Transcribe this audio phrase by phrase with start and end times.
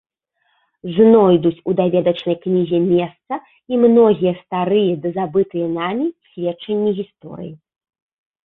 [0.93, 3.33] Знойдуць у даведачнай кнізе месца
[3.75, 7.53] і многія старыя ды забытыя намі сведчанні гісторыі.